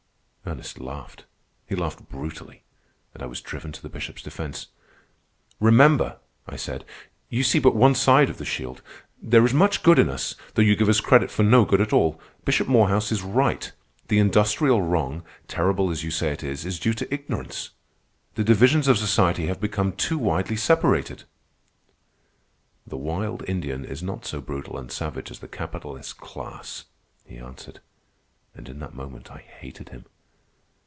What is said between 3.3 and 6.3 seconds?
driven to the Bishop's defence. "Remember,"